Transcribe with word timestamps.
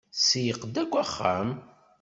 Tseyyeq-d 0.13 0.75
akk 0.81 0.93
axxam. 1.03 1.49